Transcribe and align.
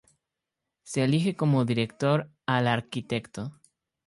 Se 0.81 1.03
elije 1.03 1.35
como 1.35 1.63
Director 1.63 2.31
al 2.47 2.67
Arq. 2.67 3.51